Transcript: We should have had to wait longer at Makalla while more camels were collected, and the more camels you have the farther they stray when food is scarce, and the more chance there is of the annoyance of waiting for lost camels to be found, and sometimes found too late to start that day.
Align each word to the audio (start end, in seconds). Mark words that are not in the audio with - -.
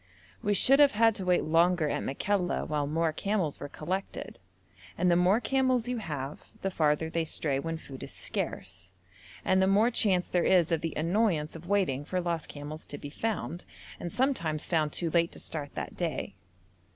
We 0.41 0.55
should 0.55 0.79
have 0.79 0.93
had 0.93 1.13
to 1.13 1.25
wait 1.25 1.43
longer 1.43 1.87
at 1.87 2.01
Makalla 2.01 2.65
while 2.65 2.87
more 2.87 3.13
camels 3.13 3.59
were 3.59 3.69
collected, 3.69 4.39
and 4.97 5.11
the 5.11 5.15
more 5.15 5.39
camels 5.39 5.87
you 5.87 5.97
have 5.99 6.47
the 6.63 6.71
farther 6.71 7.07
they 7.07 7.23
stray 7.23 7.59
when 7.59 7.77
food 7.77 8.01
is 8.01 8.11
scarce, 8.11 8.89
and 9.45 9.61
the 9.61 9.67
more 9.67 9.91
chance 9.91 10.27
there 10.27 10.41
is 10.43 10.71
of 10.71 10.81
the 10.81 10.95
annoyance 10.97 11.55
of 11.55 11.67
waiting 11.67 12.03
for 12.03 12.19
lost 12.19 12.49
camels 12.49 12.87
to 12.87 12.97
be 12.97 13.11
found, 13.11 13.65
and 13.99 14.11
sometimes 14.11 14.65
found 14.65 14.91
too 14.91 15.11
late 15.11 15.31
to 15.33 15.39
start 15.39 15.75
that 15.75 15.95
day. 15.95 16.33